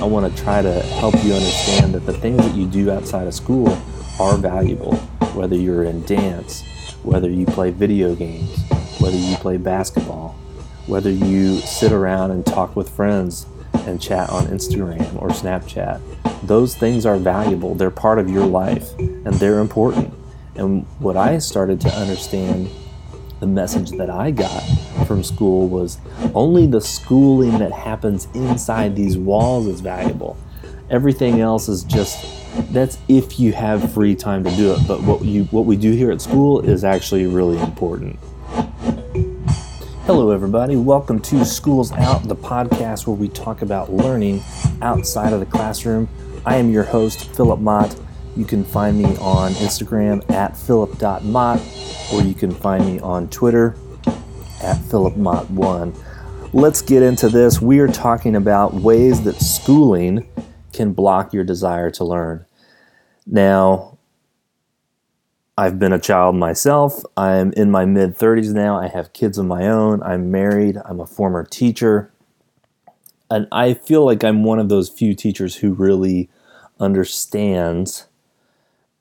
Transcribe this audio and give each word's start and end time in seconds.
I 0.00 0.04
want 0.04 0.34
to 0.34 0.42
try 0.42 0.62
to 0.62 0.80
help 0.80 1.14
you 1.22 1.34
understand 1.34 1.92
that 1.92 2.06
the 2.06 2.14
things 2.14 2.38
that 2.38 2.54
you 2.54 2.66
do 2.66 2.90
outside 2.90 3.26
of 3.26 3.34
school 3.34 3.68
are 4.18 4.38
valuable, 4.38 4.96
whether 5.34 5.54
you're 5.54 5.84
in 5.84 6.02
dance, 6.06 6.62
whether 7.02 7.28
you 7.28 7.44
play 7.44 7.70
video 7.70 8.14
games, 8.14 8.64
whether 8.98 9.18
you 9.18 9.36
play 9.36 9.58
basketball, 9.58 10.30
whether 10.86 11.10
you 11.10 11.58
sit 11.60 11.92
around 11.92 12.30
and 12.30 12.46
talk 12.46 12.76
with 12.76 12.88
friends 12.88 13.44
and 13.74 14.00
chat 14.00 14.30
on 14.30 14.46
Instagram 14.46 15.20
or 15.20 15.28
Snapchat. 15.28 16.00
Those 16.46 16.74
things 16.74 17.04
are 17.04 17.18
valuable. 17.18 17.74
They're 17.74 17.90
part 17.90 18.18
of 18.18 18.30
your 18.30 18.46
life 18.46 18.98
and 18.98 19.34
they're 19.34 19.58
important. 19.60 20.14
And 20.54 20.86
what 20.98 21.18
I 21.18 21.38
started 21.40 21.78
to 21.82 21.90
understand, 21.90 22.70
the 23.40 23.46
message 23.46 23.92
that 23.92 24.10
I 24.10 24.30
got 24.30 24.60
from 25.06 25.24
school 25.24 25.66
was 25.66 25.96
only 26.34 26.66
the 26.66 26.80
schooling 26.80 27.58
that 27.58 27.72
happens 27.72 28.28
inside 28.34 28.94
these 28.94 29.16
walls 29.16 29.66
is 29.66 29.80
valuable. 29.80 30.36
Everything 30.90 31.40
else 31.40 31.66
is 31.66 31.82
just 31.84 32.22
that's 32.70 32.98
if 33.08 33.40
you 33.40 33.54
have 33.54 33.94
free 33.94 34.14
time 34.14 34.44
to 34.44 34.50
do 34.56 34.74
it. 34.74 34.86
But 34.86 35.02
what 35.02 35.24
you 35.24 35.44
what 35.44 35.64
we 35.64 35.76
do 35.76 35.92
here 35.92 36.10
at 36.10 36.20
school 36.20 36.60
is 36.60 36.84
actually 36.84 37.26
really 37.26 37.58
important. 37.58 38.18
Hello, 40.04 40.32
everybody. 40.32 40.76
Welcome 40.76 41.20
to 41.20 41.42
Schools 41.46 41.92
Out, 41.92 42.24
the 42.24 42.36
podcast 42.36 43.06
where 43.06 43.16
we 43.16 43.28
talk 43.28 43.62
about 43.62 43.90
learning 43.90 44.42
outside 44.82 45.32
of 45.32 45.40
the 45.40 45.46
classroom. 45.46 46.10
I 46.44 46.56
am 46.56 46.70
your 46.70 46.84
host, 46.84 47.34
Philip 47.34 47.60
Mott. 47.60 47.96
You 48.36 48.44
can 48.44 48.64
find 48.64 48.98
me 48.98 49.16
on 49.16 49.52
Instagram 49.52 50.28
at 50.30 50.56
philip.mott, 50.56 51.60
or 52.12 52.22
you 52.22 52.34
can 52.34 52.50
find 52.50 52.84
me 52.86 53.00
on 53.00 53.28
Twitter 53.28 53.74
at 54.62 54.76
philipmott1. 54.76 55.96
Let's 56.52 56.82
get 56.82 57.02
into 57.02 57.28
this. 57.28 57.60
We 57.60 57.78
are 57.78 57.88
talking 57.88 58.34
about 58.36 58.74
ways 58.74 59.22
that 59.22 59.36
schooling 59.36 60.28
can 60.72 60.92
block 60.92 61.32
your 61.32 61.44
desire 61.44 61.90
to 61.90 62.04
learn. 62.04 62.44
Now, 63.26 63.98
I've 65.56 65.78
been 65.78 65.92
a 65.92 65.98
child 65.98 66.36
myself. 66.36 67.02
I'm 67.16 67.52
in 67.52 67.70
my 67.70 67.84
mid 67.84 68.16
30s 68.18 68.52
now. 68.52 68.78
I 68.80 68.88
have 68.88 69.12
kids 69.12 69.38
of 69.38 69.46
my 69.46 69.68
own. 69.68 70.02
I'm 70.02 70.30
married. 70.30 70.78
I'm 70.84 71.00
a 71.00 71.06
former 71.06 71.44
teacher. 71.44 72.10
And 73.30 73.46
I 73.52 73.74
feel 73.74 74.04
like 74.04 74.24
I'm 74.24 74.42
one 74.42 74.58
of 74.58 74.68
those 74.68 74.88
few 74.88 75.14
teachers 75.14 75.56
who 75.56 75.74
really 75.74 76.28
understands 76.80 78.06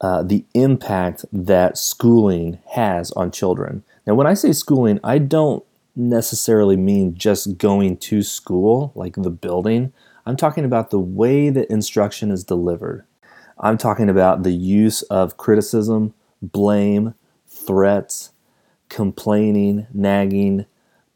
uh, 0.01 0.23
the 0.23 0.45
impact 0.53 1.25
that 1.31 1.77
schooling 1.77 2.59
has 2.71 3.11
on 3.11 3.31
children. 3.31 3.83
Now, 4.07 4.15
when 4.15 4.27
I 4.27 4.33
say 4.33 4.53
schooling, 4.53 4.99
I 5.03 5.17
don't 5.17 5.63
necessarily 5.95 6.77
mean 6.77 7.15
just 7.15 7.57
going 7.57 7.97
to 7.97 8.23
school, 8.23 8.91
like 8.95 9.15
the 9.15 9.29
building. 9.29 9.91
I'm 10.25 10.37
talking 10.37 10.63
about 10.63 10.89
the 10.89 10.99
way 10.99 11.49
that 11.49 11.69
instruction 11.69 12.31
is 12.31 12.43
delivered. 12.43 13.05
I'm 13.59 13.77
talking 13.77 14.09
about 14.09 14.43
the 14.43 14.53
use 14.53 15.01
of 15.03 15.37
criticism, 15.37 16.13
blame, 16.41 17.13
threats, 17.47 18.31
complaining, 18.87 19.87
nagging, 19.93 20.65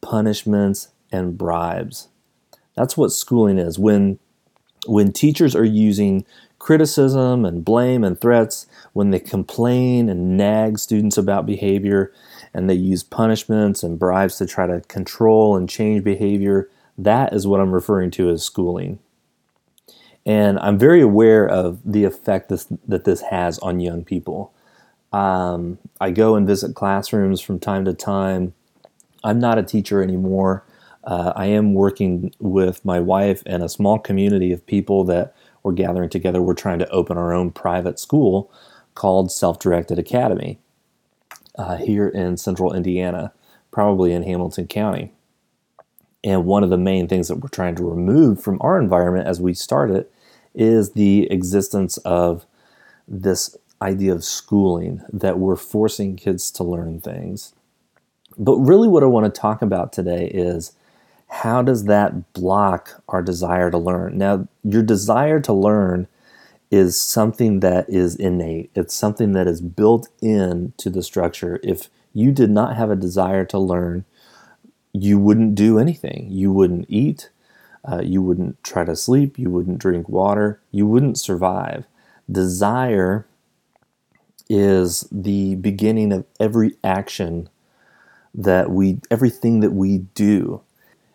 punishments, 0.01 0.89
and 1.11 1.37
bribes. 1.37 2.09
That's 2.75 2.97
what 2.97 3.11
schooling 3.11 3.57
is. 3.57 3.79
When 3.79 4.19
when 4.85 5.13
teachers 5.13 5.55
are 5.55 5.63
using 5.63 6.25
criticism 6.63 7.43
and 7.43 7.65
blame 7.65 8.05
and 8.05 8.21
threats, 8.21 8.67
when 8.93 9.11
they 9.11 9.19
complain 9.19 10.07
and 10.07 10.37
nag 10.37 10.79
students 10.79 11.17
about 11.17 11.45
behavior, 11.45 12.13
and 12.53 12.69
they 12.69 12.73
use 12.73 13.03
punishments 13.03 13.83
and 13.83 13.99
bribes 13.99 14.37
to 14.37 14.45
try 14.45 14.65
to 14.65 14.79
control 14.87 15.57
and 15.57 15.69
change 15.69 16.05
behavior, 16.05 16.69
that 16.97 17.33
is 17.33 17.45
what 17.45 17.59
I'm 17.59 17.73
referring 17.73 18.11
to 18.11 18.29
as 18.29 18.43
schooling. 18.43 18.99
And 20.25 20.57
I'm 20.59 20.79
very 20.79 21.01
aware 21.01 21.45
of 21.45 21.81
the 21.83 22.05
effect 22.05 22.47
this, 22.47 22.65
that 22.87 23.03
this 23.03 23.19
has 23.23 23.59
on 23.59 23.81
young 23.81 24.05
people. 24.05 24.53
Um, 25.11 25.79
I 25.99 26.11
go 26.11 26.37
and 26.37 26.47
visit 26.47 26.75
classrooms 26.75 27.41
from 27.41 27.59
time 27.59 27.83
to 27.83 27.93
time. 27.93 28.53
I'm 29.21 29.39
not 29.39 29.57
a 29.57 29.63
teacher 29.63 30.01
anymore. 30.01 30.63
Uh, 31.03 31.33
I 31.35 31.47
am 31.47 31.73
working 31.73 32.33
with 32.39 32.85
my 32.85 33.01
wife 33.01 33.43
and 33.45 33.61
a 33.61 33.67
small 33.67 33.99
community 33.99 34.53
of 34.53 34.65
people 34.65 35.03
that 35.03 35.35
we're 35.63 35.73
gathering 35.73 36.09
together. 36.09 36.41
We're 36.41 36.53
trying 36.53 36.79
to 36.79 36.89
open 36.89 37.17
our 37.17 37.33
own 37.33 37.51
private 37.51 37.99
school 37.99 38.51
called 38.95 39.31
Self 39.31 39.59
Directed 39.59 39.99
Academy 39.99 40.59
uh, 41.57 41.77
here 41.77 42.07
in 42.07 42.37
central 42.37 42.73
Indiana, 42.73 43.33
probably 43.71 44.13
in 44.13 44.23
Hamilton 44.23 44.67
County. 44.67 45.13
And 46.23 46.45
one 46.45 46.63
of 46.63 46.69
the 46.69 46.77
main 46.77 47.07
things 47.07 47.27
that 47.27 47.37
we're 47.37 47.49
trying 47.49 47.75
to 47.75 47.89
remove 47.89 48.41
from 48.41 48.57
our 48.61 48.79
environment 48.79 49.27
as 49.27 49.41
we 49.41 49.53
start 49.53 49.91
it 49.91 50.11
is 50.55 50.93
the 50.93 51.29
existence 51.31 51.97
of 51.99 52.45
this 53.07 53.57
idea 53.81 54.13
of 54.13 54.23
schooling 54.23 55.01
that 55.11 55.39
we're 55.39 55.57
forcing 55.57 56.15
kids 56.15 56.49
to 56.51 56.63
learn 56.63 57.01
things. 57.01 57.53
But 58.37 58.57
really, 58.57 58.87
what 58.87 59.03
I 59.03 59.07
want 59.07 59.33
to 59.33 59.41
talk 59.41 59.61
about 59.61 59.91
today 59.93 60.27
is 60.27 60.73
how 61.33 61.63
does 61.63 61.85
that 61.85 62.31
block 62.33 63.01
our 63.09 63.23
desire 63.23 63.71
to 63.71 63.77
learn? 63.77 64.19
Now, 64.19 64.47
your 64.63 64.83
desire 64.83 65.39
to 65.41 65.51
learn 65.51 66.07
is 66.69 66.99
something 67.01 67.59
that 67.61 67.89
is 67.89 68.15
innate, 68.15 68.69
it's 68.75 68.93
something 68.93 69.31
that 69.33 69.47
is 69.47 69.59
built 69.59 70.09
into 70.21 70.91
the 70.91 71.01
structure. 71.01 71.59
If 71.63 71.89
you 72.13 72.31
did 72.31 72.51
not 72.51 72.75
have 72.75 72.91
a 72.91 72.95
desire 72.95 73.45
to 73.45 73.57
learn, 73.57 74.05
you 74.93 75.17
wouldn't 75.17 75.55
do 75.55 75.79
anything. 75.79 76.27
You 76.29 76.51
wouldn't 76.51 76.85
eat, 76.87 77.31
uh, 77.83 78.01
you 78.03 78.21
wouldn't 78.21 78.63
try 78.63 78.83
to 78.83 78.95
sleep, 78.95 79.39
you 79.39 79.49
wouldn't 79.49 79.79
drink 79.79 80.07
water, 80.07 80.61
you 80.71 80.85
wouldn't 80.85 81.19
survive. 81.19 81.87
Desire 82.31 83.25
is 84.49 85.07
the 85.11 85.55
beginning 85.55 86.13
of 86.13 86.25
every 86.39 86.73
action 86.83 87.49
that 88.35 88.69
we, 88.69 88.99
everything 89.09 89.61
that 89.61 89.73
we 89.73 89.99
do, 90.15 90.61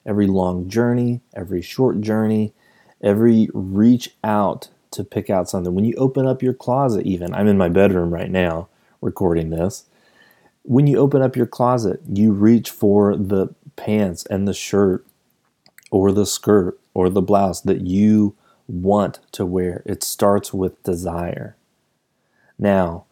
every 0.08 0.26
long 0.26 0.69
journey, 0.69 1.20
every 1.34 1.62
short 1.62 2.00
journey, 2.00 2.54
every 3.02 3.48
reach 3.52 4.16
out 4.24 4.70
to 4.91 5.04
pick 5.04 5.28
out 5.30 5.48
something. 5.48 5.74
When 5.74 5.84
you 5.84 5.94
open 5.98 6.26
up 6.26 6.42
your 6.42 6.54
closet, 6.54 7.06
even, 7.06 7.34
I'm 7.34 7.46
in 7.46 7.58
my 7.58 7.69
bedroom 7.69 8.12
right 8.12 8.30
now 8.30 8.69
recording 9.02 9.50
this. 9.50 9.84
When 10.62 10.86
you 10.86 10.98
open 10.98 11.22
up 11.22 11.36
your 11.36 11.46
closet, 11.46 12.00
you 12.10 12.32
reach 12.32 12.70
for 12.70 13.16
the 13.16 13.48
pants 13.76 14.26
and 14.26 14.48
the 14.48 14.54
shirt 14.54 15.06
or 15.91 16.10
the 16.10 16.26
skirt 16.26 16.80
or 16.94 17.10
the 17.10 17.22
blouse 17.22 17.60
that 17.62 17.82
you 17.82 18.34
want 18.66 19.20
to 19.32 19.46
wear. 19.46 19.82
It 19.86 20.02
starts 20.02 20.52
with 20.52 20.82
desire. 20.82 21.56
Now, 22.58 23.04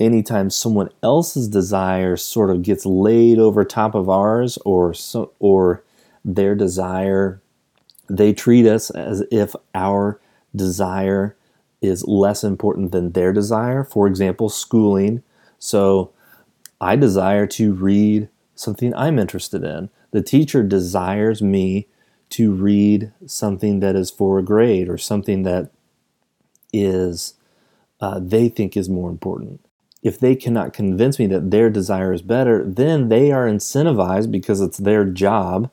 anytime 0.00 0.50
someone 0.50 0.90
else's 1.02 1.48
desire 1.48 2.16
sort 2.16 2.50
of 2.50 2.62
gets 2.62 2.84
laid 2.84 3.38
over 3.38 3.64
top 3.64 3.94
of 3.94 4.08
ours 4.08 4.58
or 4.64 4.94
so, 4.94 5.32
or 5.38 5.84
their 6.24 6.54
desire 6.54 7.40
they 8.08 8.32
treat 8.32 8.66
us 8.66 8.90
as 8.90 9.24
if 9.30 9.54
our 9.74 10.20
desire 10.54 11.36
is 11.80 12.06
less 12.06 12.44
important 12.44 12.92
than 12.92 13.12
their 13.12 13.32
desire. 13.32 13.84
For 13.84 14.06
example 14.06 14.48
schooling. 14.48 15.22
So 15.58 16.12
i 16.80 16.96
desire 16.96 17.46
to 17.46 17.72
read 17.72 18.28
something 18.54 18.94
i'm 18.94 19.18
interested 19.18 19.64
in. 19.64 19.88
The 20.10 20.22
teacher 20.22 20.62
desires 20.62 21.40
me 21.40 21.88
to 22.30 22.52
read 22.52 23.12
something 23.26 23.80
that 23.80 23.94
is 23.96 24.10
for 24.10 24.38
a 24.38 24.42
grade 24.42 24.88
or 24.88 24.98
something 24.98 25.42
that 25.44 25.70
is 26.72 27.34
uh, 28.00 28.18
they 28.20 28.48
think 28.48 28.76
is 28.76 28.88
more 28.88 29.10
important 29.10 29.60
if 30.02 30.18
they 30.18 30.34
cannot 30.34 30.72
convince 30.72 31.18
me 31.18 31.26
that 31.26 31.50
their 31.50 31.70
desire 31.70 32.12
is 32.12 32.22
better, 32.22 32.64
then 32.64 33.08
they 33.08 33.30
are 33.30 33.46
incentivized 33.46 34.30
because 34.30 34.60
it's 34.60 34.78
their 34.78 35.04
job 35.04 35.70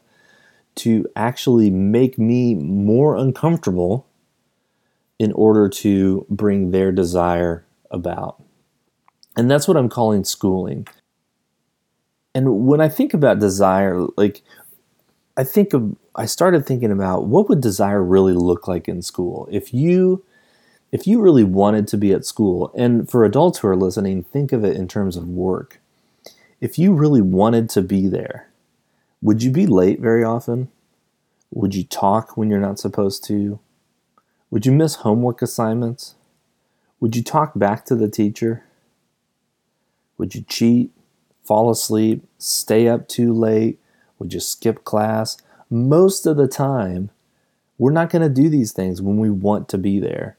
to 0.75 1.05
actually 1.15 1.71
make 1.71 2.17
me 2.17 2.53
more 2.55 3.15
uncomfortable 3.15 4.07
in 5.17 5.31
order 5.33 5.67
to 5.67 6.25
bring 6.29 6.71
their 6.71 6.91
desire 6.91 7.65
about. 7.91 8.41
And 9.35 9.49
that's 9.49 9.67
what 9.67 9.77
I'm 9.77 9.89
calling 9.89 10.23
schooling. 10.23 10.87
And 12.35 12.67
when 12.67 12.79
I 12.79 12.87
think 12.87 13.13
about 13.13 13.39
desire, 13.39 13.99
like 14.15 14.43
I 15.35 15.43
think 15.43 15.73
of 15.73 15.95
I 16.15 16.25
started 16.25 16.65
thinking 16.65 16.91
about 16.91 17.25
what 17.25 17.49
would 17.49 17.61
desire 17.61 18.03
really 18.03 18.33
look 18.33 18.67
like 18.67 18.87
in 18.87 19.01
school? 19.01 19.47
If 19.51 19.73
you 19.73 20.23
if 20.91 21.05
you 21.07 21.21
really 21.21 21.43
wanted 21.43 21.87
to 21.89 21.97
be 21.97 22.11
at 22.11 22.25
school, 22.25 22.71
and 22.75 23.09
for 23.09 23.23
adults 23.23 23.59
who 23.59 23.67
are 23.67 23.75
listening, 23.75 24.23
think 24.23 24.51
of 24.51 24.63
it 24.63 24.75
in 24.75 24.87
terms 24.87 25.15
of 25.15 25.27
work. 25.27 25.79
If 26.61 26.77
you 26.77 26.93
really 26.93 27.21
wanted 27.21 27.69
to 27.69 27.81
be 27.81 28.07
there, 28.07 28.49
would 29.21 29.43
you 29.43 29.51
be 29.51 29.67
late 29.67 29.99
very 29.99 30.23
often? 30.23 30.69
Would 31.51 31.75
you 31.75 31.83
talk 31.83 32.37
when 32.37 32.49
you're 32.49 32.59
not 32.59 32.79
supposed 32.79 33.23
to? 33.25 33.59
Would 34.51 34.65
you 34.65 34.71
miss 34.71 34.95
homework 34.95 35.41
assignments? 35.41 36.15
Would 36.99 37.15
you 37.15 37.23
talk 37.23 37.57
back 37.57 37.85
to 37.85 37.95
the 37.95 38.09
teacher? 38.09 38.63
Would 40.17 40.35
you 40.35 40.41
cheat, 40.41 40.91
fall 41.43 41.69
asleep, 41.69 42.27
stay 42.37 42.87
up 42.87 43.07
too 43.07 43.33
late? 43.33 43.79
Would 44.17 44.33
you 44.33 44.39
skip 44.39 44.83
class? 44.83 45.37
Most 45.69 46.25
of 46.25 46.35
the 46.35 46.47
time, 46.47 47.09
We're 47.79 47.91
not 47.91 48.09
going 48.09 48.21
to 48.21 48.29
do 48.29 48.49
these 48.49 48.73
things 48.73 49.01
when 49.01 49.17
we 49.17 49.29
want 49.29 49.69
to 49.69 49.77
be 49.77 49.99
there. 49.99 50.35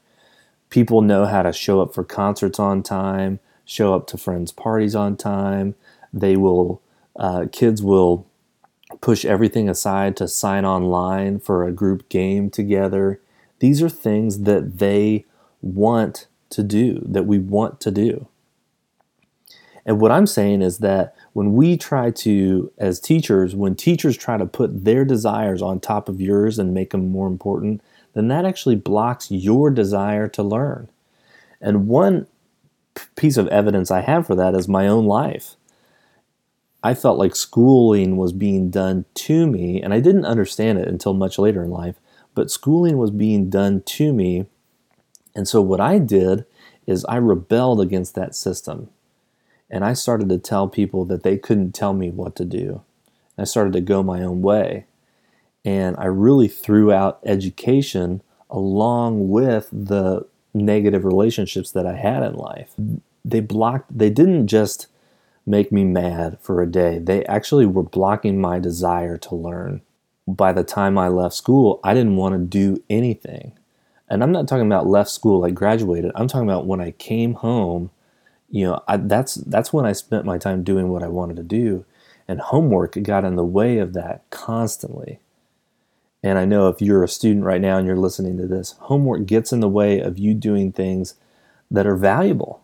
People 0.71 1.01
know 1.01 1.25
how 1.25 1.43
to 1.43 1.53
show 1.53 1.81
up 1.81 1.93
for 1.93 2.03
concerts 2.03 2.57
on 2.57 2.81
time, 2.81 3.39
show 3.65 3.93
up 3.93 4.07
to 4.07 4.17
friends' 4.17 4.51
parties 4.51 4.95
on 4.95 5.15
time. 5.17 5.75
They 6.11 6.35
will, 6.35 6.81
uh, 7.15 7.45
kids 7.51 7.83
will 7.83 8.25
push 9.01 9.23
everything 9.23 9.69
aside 9.69 10.17
to 10.17 10.27
sign 10.27 10.65
online 10.65 11.39
for 11.39 11.65
a 11.65 11.71
group 11.71 12.09
game 12.09 12.49
together. 12.49 13.21
These 13.59 13.81
are 13.83 13.89
things 13.89 14.39
that 14.43 14.79
they 14.79 15.25
want 15.61 16.27
to 16.49 16.63
do, 16.63 17.05
that 17.05 17.25
we 17.25 17.37
want 17.37 17.79
to 17.81 17.91
do. 17.91 18.27
And 19.85 19.99
what 19.99 20.11
I'm 20.11 20.27
saying 20.27 20.61
is 20.61 20.77
that 20.79 21.15
when 21.33 21.53
we 21.53 21.75
try 21.75 22.11
to, 22.11 22.71
as 22.77 22.99
teachers, 22.99 23.55
when 23.55 23.75
teachers 23.75 24.15
try 24.15 24.37
to 24.37 24.45
put 24.45 24.85
their 24.85 25.03
desires 25.03 25.61
on 25.61 25.79
top 25.79 26.07
of 26.07 26.21
yours 26.21 26.59
and 26.59 26.73
make 26.73 26.91
them 26.91 27.09
more 27.09 27.27
important, 27.27 27.81
then 28.13 28.27
that 28.27 28.45
actually 28.45 28.75
blocks 28.75 29.31
your 29.31 29.69
desire 29.69 30.27
to 30.29 30.43
learn. 30.43 30.89
And 31.59 31.87
one 31.87 32.27
piece 33.15 33.37
of 33.37 33.47
evidence 33.47 33.91
I 33.91 34.01
have 34.01 34.27
for 34.27 34.35
that 34.35 34.55
is 34.55 34.67
my 34.67 34.87
own 34.87 35.05
life. 35.05 35.55
I 36.83 36.93
felt 36.93 37.19
like 37.19 37.35
schooling 37.35 38.17
was 38.17 38.33
being 38.33 38.69
done 38.69 39.05
to 39.13 39.45
me, 39.45 39.81
and 39.81 39.93
I 39.93 39.99
didn't 39.99 40.25
understand 40.25 40.79
it 40.79 40.87
until 40.87 41.13
much 41.13 41.37
later 41.37 41.63
in 41.63 41.69
life, 41.69 41.95
but 42.33 42.49
schooling 42.49 42.97
was 42.97 43.11
being 43.11 43.49
done 43.49 43.83
to 43.85 44.11
me. 44.11 44.47
And 45.35 45.47
so 45.47 45.61
what 45.61 45.79
I 45.79 45.99
did 45.99 46.45
is 46.87 47.05
I 47.05 47.17
rebelled 47.17 47.79
against 47.79 48.15
that 48.15 48.35
system. 48.35 48.89
And 49.69 49.85
I 49.85 49.93
started 49.93 50.27
to 50.29 50.37
tell 50.37 50.67
people 50.67 51.05
that 51.05 51.23
they 51.23 51.37
couldn't 51.37 51.73
tell 51.73 51.93
me 51.93 52.09
what 52.09 52.35
to 52.37 52.45
do. 52.45 52.81
I 53.37 53.45
started 53.45 53.73
to 53.73 53.81
go 53.81 54.03
my 54.03 54.21
own 54.23 54.41
way. 54.41 54.85
And 55.63 55.95
I 55.97 56.05
really 56.05 56.47
threw 56.47 56.91
out 56.91 57.19
education 57.23 58.21
along 58.49 59.29
with 59.29 59.69
the 59.71 60.25
negative 60.53 61.05
relationships 61.05 61.71
that 61.71 61.85
I 61.85 61.95
had 61.95 62.23
in 62.23 62.33
life. 62.33 62.73
They 63.23 63.39
blocked, 63.39 63.97
they 63.97 64.09
didn't 64.09 64.47
just 64.47 64.87
make 65.45 65.71
me 65.71 65.83
mad 65.83 66.37
for 66.41 66.61
a 66.61 66.67
day, 66.67 66.99
they 66.99 67.25
actually 67.25 67.65
were 67.65 67.83
blocking 67.83 68.39
my 68.39 68.59
desire 68.59 69.17
to 69.17 69.35
learn. 69.35 69.81
By 70.27 70.53
the 70.53 70.63
time 70.63 70.97
I 70.97 71.07
left 71.07 71.35
school, 71.35 71.79
I 71.83 71.93
didn't 71.93 72.15
want 72.15 72.33
to 72.33 72.39
do 72.39 72.83
anything. 72.89 73.53
And 74.09 74.23
I'm 74.23 74.31
not 74.31 74.47
talking 74.47 74.65
about 74.67 74.87
left 74.87 75.09
school 75.09 75.41
like 75.41 75.53
graduated. 75.53 76.11
I'm 76.15 76.27
talking 76.27 76.47
about 76.47 76.67
when 76.67 76.81
I 76.81 76.91
came 76.91 77.35
home 77.35 77.89
you 78.51 78.65
know 78.65 78.83
I, 78.87 78.97
that's 78.97 79.35
that's 79.35 79.73
when 79.73 79.85
i 79.85 79.93
spent 79.93 80.25
my 80.25 80.37
time 80.37 80.63
doing 80.63 80.89
what 80.89 81.01
i 81.01 81.07
wanted 81.07 81.37
to 81.37 81.43
do 81.43 81.85
and 82.27 82.39
homework 82.39 83.01
got 83.01 83.23
in 83.23 83.35
the 83.35 83.45
way 83.45 83.79
of 83.79 83.93
that 83.93 84.23
constantly 84.29 85.19
and 86.23 86.37
i 86.37 86.45
know 86.45 86.67
if 86.67 86.81
you're 86.81 87.03
a 87.03 87.07
student 87.07 87.45
right 87.45 87.61
now 87.61 87.77
and 87.77 87.87
you're 87.87 87.95
listening 87.95 88.37
to 88.37 88.47
this 88.47 88.75
homework 88.79 89.25
gets 89.25 89.51
in 89.51 89.59
the 89.59 89.69
way 89.69 89.99
of 89.99 90.17
you 90.17 90.33
doing 90.33 90.71
things 90.71 91.15
that 91.69 91.87
are 91.87 91.95
valuable. 91.95 92.61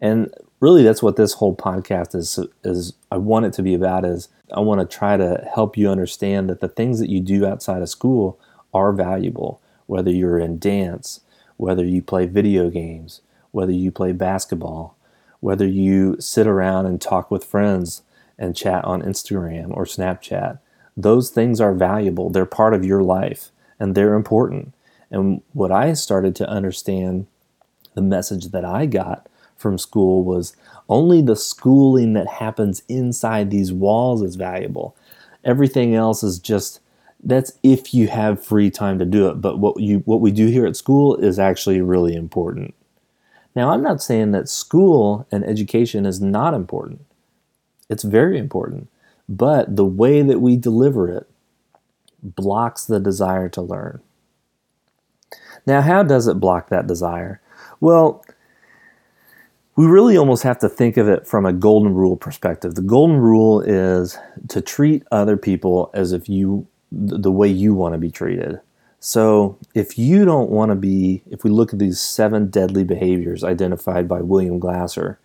And 0.00 0.32
really 0.58 0.82
that's 0.82 1.02
what 1.02 1.16
this 1.16 1.34
whole 1.34 1.54
podcast 1.54 2.14
is 2.14 2.38
is 2.64 2.94
i 3.10 3.16
want 3.16 3.44
it 3.44 3.52
to 3.52 3.62
be 3.62 3.74
about 3.74 4.04
is 4.04 4.28
i 4.54 4.60
want 4.60 4.80
to 4.80 4.96
try 4.96 5.16
to 5.16 5.46
help 5.52 5.76
you 5.76 5.88
understand 5.88 6.48
that 6.48 6.60
the 6.60 6.68
things 6.68 6.98
that 7.00 7.10
you 7.10 7.20
do 7.20 7.44
outside 7.44 7.82
of 7.82 7.88
school 7.88 8.38
are 8.72 8.92
valuable 8.92 9.60
whether 9.86 10.10
you're 10.10 10.38
in 10.38 10.58
dance 10.58 11.20
whether 11.56 11.84
you 11.84 12.00
play 12.00 12.26
video 12.26 12.70
games 12.70 13.20
whether 13.50 13.72
you 13.72 13.90
play 13.90 14.12
basketball 14.12 14.96
whether 15.40 15.66
you 15.66 16.16
sit 16.20 16.46
around 16.46 16.86
and 16.86 17.00
talk 17.00 17.28
with 17.28 17.44
friends 17.44 18.02
and 18.38 18.56
chat 18.56 18.84
on 18.84 19.02
Instagram 19.02 19.76
or 19.76 19.84
Snapchat, 19.84 20.60
those 20.96 21.30
things 21.30 21.60
are 21.60 21.74
valuable. 21.74 22.30
They're 22.30 22.46
part 22.46 22.74
of 22.74 22.84
your 22.84 23.02
life 23.02 23.50
and 23.78 23.94
they're 23.94 24.14
important. 24.14 24.74
And 25.10 25.42
what 25.52 25.72
I 25.72 25.92
started 25.94 26.34
to 26.36 26.48
understand, 26.48 27.26
the 27.94 28.02
message 28.02 28.46
that 28.48 28.64
I 28.64 28.86
got 28.86 29.28
from 29.56 29.78
school 29.78 30.24
was 30.24 30.56
only 30.88 31.22
the 31.22 31.36
schooling 31.36 32.14
that 32.14 32.26
happens 32.26 32.82
inside 32.88 33.50
these 33.50 33.72
walls 33.72 34.22
is 34.22 34.36
valuable. 34.36 34.96
Everything 35.44 35.94
else 35.94 36.22
is 36.22 36.38
just 36.38 36.80
that's 37.24 37.52
if 37.62 37.94
you 37.94 38.08
have 38.08 38.44
free 38.44 38.70
time 38.70 38.98
to 38.98 39.04
do 39.04 39.28
it. 39.28 39.40
But 39.40 39.58
what 39.58 39.80
you 39.80 39.98
what 40.00 40.20
we 40.20 40.32
do 40.32 40.46
here 40.46 40.66
at 40.66 40.76
school 40.76 41.16
is 41.16 41.38
actually 41.38 41.80
really 41.80 42.14
important. 42.14 42.74
Now, 43.54 43.70
I'm 43.70 43.82
not 43.82 44.02
saying 44.02 44.32
that 44.32 44.48
school 44.48 45.26
and 45.30 45.44
education 45.44 46.06
is 46.06 46.20
not 46.20 46.54
important. 46.54 47.04
It's 47.88 48.02
very 48.02 48.38
important. 48.38 48.88
But 49.28 49.76
the 49.76 49.84
way 49.84 50.22
that 50.22 50.40
we 50.40 50.56
deliver 50.56 51.08
it 51.08 51.28
blocks 52.22 52.84
the 52.84 53.00
desire 53.00 53.48
to 53.50 53.62
learn. 53.62 54.00
Now, 55.66 55.80
how 55.80 56.02
does 56.02 56.26
it 56.26 56.40
block 56.40 56.68
that 56.68 56.86
desire? 56.86 57.40
Well, 57.80 58.24
we 59.76 59.86
really 59.86 60.16
almost 60.16 60.42
have 60.42 60.58
to 60.60 60.68
think 60.68 60.96
of 60.96 61.08
it 61.08 61.26
from 61.26 61.46
a 61.46 61.52
golden 61.52 61.94
rule 61.94 62.16
perspective. 62.16 62.74
The 62.74 62.82
golden 62.82 63.16
rule 63.16 63.60
is 63.60 64.18
to 64.48 64.60
treat 64.60 65.04
other 65.10 65.36
people 65.36 65.90
as 65.94 66.12
if 66.12 66.28
you 66.28 66.66
the 66.90 67.32
way 67.32 67.48
you 67.48 67.72
want 67.72 67.94
to 67.94 67.98
be 67.98 68.10
treated. 68.10 68.60
So, 69.00 69.58
if 69.74 69.98
you 69.98 70.24
don't 70.24 70.50
want 70.50 70.70
to 70.70 70.76
be, 70.76 71.22
if 71.30 71.42
we 71.42 71.50
look 71.50 71.72
at 71.72 71.78
these 71.78 72.00
seven 72.00 72.50
deadly 72.50 72.84
behaviors 72.84 73.42
identified 73.42 74.06
by 74.06 74.20
William 74.20 74.58
Glasser 74.58 75.18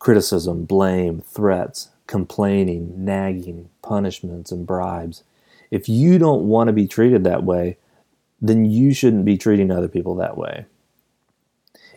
criticism, 0.00 0.64
blame, 0.64 1.20
threats, 1.20 1.90
complaining, 2.12 3.04
nagging, 3.04 3.70
punishments, 3.82 4.52
and 4.52 4.66
bribes 4.66 5.24
if 5.72 5.88
you 5.88 6.18
don't 6.18 6.42
want 6.42 6.68
to 6.68 6.72
be 6.74 6.86
treated 6.86 7.24
that 7.24 7.44
way, 7.44 7.78
then 8.42 8.66
you 8.66 8.92
shouldn't 8.92 9.24
be 9.24 9.38
treating 9.38 9.70
other 9.70 9.88
people 9.88 10.14
that 10.16 10.36
way. 10.36 10.66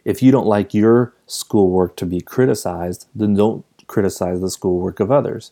If 0.06 0.24
you 0.24 0.32
don't 0.32 0.48
like 0.48 0.74
your 0.74 1.14
schoolwork 1.28 1.98
to 1.98 2.06
be 2.06 2.22
criticized, 2.22 3.08
then 3.14 3.34
don't 3.34 3.66
criticize 3.86 4.40
the 4.40 4.50
schoolwork 4.50 5.02
of 5.02 5.12
others. 5.12 5.52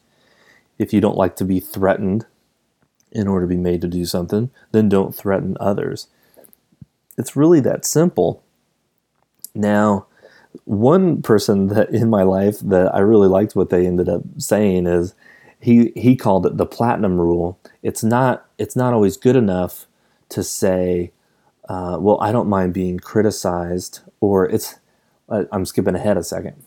If 0.79 0.93
you 0.93 1.01
don't 1.01 1.17
like 1.17 1.35
to 1.35 1.43
be 1.43 1.59
threatened, 1.59 2.25
in 3.11 3.27
order 3.27 3.45
to 3.45 3.49
be 3.49 3.57
made 3.57 3.81
to 3.81 3.87
do 3.89 4.05
something, 4.05 4.49
then 4.71 4.87
don't 4.87 5.13
threaten 5.13 5.57
others. 5.59 6.07
It's 7.17 7.35
really 7.35 7.59
that 7.59 7.85
simple. 7.85 8.41
Now, 9.53 10.07
one 10.65 11.21
person 11.21 11.67
that 11.67 11.89
in 11.89 12.09
my 12.09 12.23
life 12.23 12.59
that 12.59 12.93
I 12.93 12.99
really 12.99 13.27
liked 13.27 13.55
what 13.55 13.69
they 13.69 13.85
ended 13.85 14.09
up 14.09 14.23
saying 14.37 14.87
is 14.87 15.15
he 15.59 15.91
he 15.95 16.15
called 16.15 16.45
it 16.45 16.57
the 16.57 16.65
platinum 16.65 17.19
rule. 17.19 17.59
It's 17.81 18.03
not 18.03 18.45
it's 18.57 18.75
not 18.75 18.93
always 18.93 19.17
good 19.17 19.35
enough 19.35 19.85
to 20.29 20.43
say, 20.43 21.11
uh, 21.69 21.97
well, 21.99 22.19
I 22.21 22.31
don't 22.31 22.49
mind 22.49 22.73
being 22.73 22.99
criticized, 22.99 24.01
or 24.19 24.47
it's 24.49 24.79
uh, 25.29 25.45
I'm 25.51 25.65
skipping 25.65 25.95
ahead 25.95 26.17
a 26.17 26.23
second. 26.23 26.61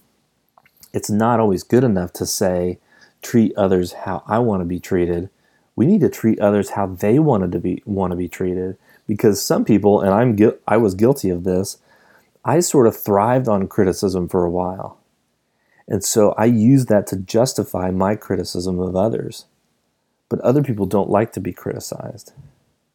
It's 0.92 1.10
not 1.10 1.40
always 1.40 1.62
good 1.62 1.84
enough 1.84 2.12
to 2.14 2.26
say 2.26 2.78
treat 3.22 3.54
others 3.56 3.92
how 3.92 4.22
I 4.26 4.38
want 4.38 4.60
to 4.60 4.64
be 4.66 4.80
treated 4.80 5.30
we 5.76 5.86
need 5.86 6.00
to 6.00 6.08
treat 6.08 6.40
others 6.40 6.70
how 6.70 6.86
they 6.86 7.18
wanted 7.18 7.52
to 7.52 7.60
be 7.60 7.82
want 7.84 8.10
to 8.10 8.16
be 8.16 8.28
treated 8.28 8.76
because 9.06 9.40
some 9.40 9.64
people 9.64 10.00
and 10.00 10.10
I'm 10.10 10.36
I 10.66 10.78
was 10.78 10.94
guilty 10.94 11.30
of 11.30 11.44
this 11.44 11.78
I 12.46 12.60
sort 12.60 12.86
of 12.86 12.96
thrived 12.96 13.48
on 13.48 13.66
criticism 13.66 14.28
for 14.28 14.44
a 14.44 14.50
while. 14.50 15.00
And 15.88 16.04
so 16.04 16.32
I 16.38 16.44
used 16.44 16.88
that 16.88 17.08
to 17.08 17.16
justify 17.16 17.90
my 17.90 18.14
criticism 18.14 18.78
of 18.78 18.94
others. 18.94 19.46
But 20.28 20.40
other 20.40 20.62
people 20.62 20.86
don't 20.86 21.10
like 21.10 21.32
to 21.32 21.40
be 21.40 21.52
criticized. 21.52 22.32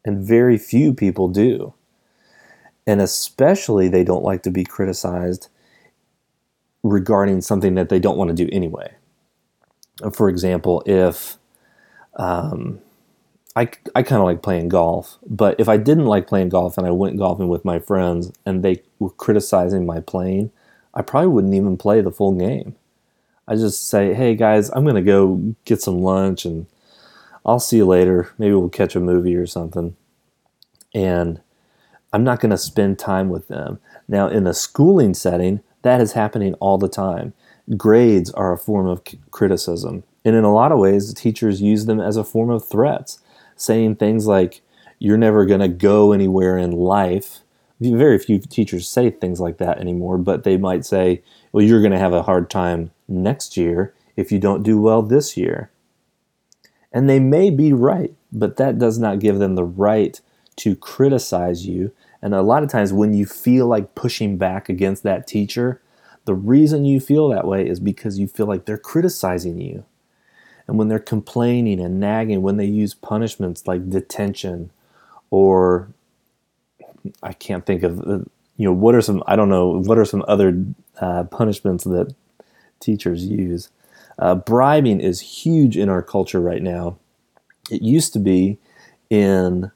And 0.06 0.26
very 0.26 0.56
few 0.56 0.94
people 0.94 1.28
do. 1.28 1.74
And 2.86 3.00
especially 3.00 3.88
they 3.88 4.04
don't 4.04 4.24
like 4.24 4.42
to 4.44 4.50
be 4.50 4.64
criticized 4.64 5.48
regarding 6.82 7.42
something 7.42 7.74
that 7.74 7.90
they 7.90 8.00
don't 8.00 8.16
want 8.16 8.28
to 8.28 8.34
do 8.34 8.48
anyway. 8.50 8.94
For 10.14 10.30
example 10.30 10.82
if 10.86 11.36
um, 12.16 12.80
I, 13.54 13.68
I 13.94 14.02
kind 14.02 14.20
of 14.20 14.24
like 14.24 14.42
playing 14.42 14.68
golf, 14.68 15.18
but 15.26 15.60
if 15.60 15.68
I 15.68 15.76
didn't 15.76 16.06
like 16.06 16.26
playing 16.26 16.48
golf 16.48 16.78
and 16.78 16.86
I 16.86 16.90
went 16.90 17.18
golfing 17.18 17.48
with 17.48 17.64
my 17.64 17.78
friends 17.78 18.32
and 18.46 18.62
they 18.62 18.82
were 18.98 19.10
criticizing 19.10 19.84
my 19.84 20.00
playing, 20.00 20.50
I 20.94 21.02
probably 21.02 21.28
wouldn't 21.28 21.54
even 21.54 21.76
play 21.76 22.00
the 22.00 22.10
full 22.10 22.32
game. 22.32 22.76
I 23.46 23.56
just 23.56 23.88
say, 23.88 24.14
hey 24.14 24.34
guys, 24.34 24.70
I'm 24.70 24.84
going 24.84 24.96
to 24.96 25.02
go 25.02 25.54
get 25.64 25.82
some 25.82 26.00
lunch 26.00 26.44
and 26.44 26.66
I'll 27.44 27.60
see 27.60 27.78
you 27.78 27.86
later. 27.86 28.32
Maybe 28.38 28.54
we'll 28.54 28.68
catch 28.68 28.96
a 28.96 29.00
movie 29.00 29.34
or 29.34 29.46
something. 29.46 29.96
And 30.94 31.40
I'm 32.12 32.24
not 32.24 32.40
going 32.40 32.50
to 32.50 32.58
spend 32.58 32.98
time 32.98 33.28
with 33.28 33.48
them. 33.48 33.80
Now, 34.08 34.28
in 34.28 34.46
a 34.46 34.54
schooling 34.54 35.14
setting, 35.14 35.60
that 35.82 36.00
is 36.00 36.12
happening 36.12 36.54
all 36.54 36.78
the 36.78 36.88
time. 36.88 37.32
Grades 37.76 38.30
are 38.32 38.52
a 38.52 38.58
form 38.58 38.86
of 38.86 39.02
criticism. 39.30 40.04
And 40.24 40.36
in 40.36 40.44
a 40.44 40.52
lot 40.52 40.72
of 40.72 40.78
ways, 40.78 41.12
teachers 41.14 41.60
use 41.60 41.86
them 41.86 42.00
as 42.00 42.16
a 42.16 42.24
form 42.24 42.50
of 42.50 42.64
threats, 42.64 43.20
saying 43.56 43.96
things 43.96 44.26
like, 44.26 44.62
you're 44.98 45.18
never 45.18 45.44
going 45.46 45.60
to 45.60 45.68
go 45.68 46.12
anywhere 46.12 46.56
in 46.56 46.70
life. 46.70 47.40
Very 47.80 48.18
few 48.18 48.38
teachers 48.38 48.88
say 48.88 49.10
things 49.10 49.40
like 49.40 49.58
that 49.58 49.78
anymore, 49.78 50.16
but 50.16 50.44
they 50.44 50.56
might 50.56 50.84
say, 50.84 51.22
well, 51.50 51.64
you're 51.64 51.80
going 51.80 51.92
to 51.92 51.98
have 51.98 52.12
a 52.12 52.22
hard 52.22 52.48
time 52.48 52.92
next 53.08 53.56
year 53.56 53.94
if 54.16 54.30
you 54.30 54.38
don't 54.38 54.62
do 54.62 54.80
well 54.80 55.02
this 55.02 55.36
year. 55.36 55.70
And 56.92 57.08
they 57.08 57.18
may 57.18 57.50
be 57.50 57.72
right, 57.72 58.14
but 58.30 58.56
that 58.58 58.78
does 58.78 58.98
not 58.98 59.18
give 59.18 59.38
them 59.38 59.56
the 59.56 59.64
right 59.64 60.20
to 60.56 60.76
criticize 60.76 61.66
you. 61.66 61.92
And 62.20 62.34
a 62.34 62.42
lot 62.42 62.62
of 62.62 62.70
times, 62.70 62.92
when 62.92 63.14
you 63.14 63.26
feel 63.26 63.66
like 63.66 63.96
pushing 63.96 64.36
back 64.36 64.68
against 64.68 65.02
that 65.02 65.26
teacher, 65.26 65.80
the 66.24 66.34
reason 66.34 66.84
you 66.84 67.00
feel 67.00 67.28
that 67.30 67.46
way 67.48 67.66
is 67.66 67.80
because 67.80 68.18
you 68.18 68.28
feel 68.28 68.46
like 68.46 68.66
they're 68.66 68.78
criticizing 68.78 69.60
you. 69.60 69.84
And 70.66 70.78
when 70.78 70.88
they're 70.88 70.98
complaining 70.98 71.80
and 71.80 72.00
nagging, 72.00 72.42
when 72.42 72.56
they 72.56 72.66
use 72.66 72.94
punishments 72.94 73.66
like 73.66 73.90
detention 73.90 74.70
or 75.30 75.88
I 77.22 77.32
can't 77.32 77.66
think 77.66 77.82
of, 77.82 78.00
uh, 78.00 78.18
you 78.56 78.66
know, 78.68 78.72
what 78.72 78.94
are 78.94 79.00
some, 79.00 79.22
I 79.26 79.36
don't 79.36 79.48
know, 79.48 79.80
what 79.82 79.98
are 79.98 80.04
some 80.04 80.24
other 80.28 80.64
uh, 81.00 81.24
punishments 81.24 81.84
that 81.84 82.14
teachers 82.80 83.26
use? 83.26 83.70
Uh, 84.18 84.34
bribing 84.34 85.00
is 85.00 85.20
huge 85.20 85.76
in 85.76 85.88
our 85.88 86.02
culture 86.02 86.40
right 86.40 86.62
now. 86.62 86.96
It 87.70 87.82
used 87.82 88.12
to 88.12 88.18
be 88.18 88.58
in 89.10 89.70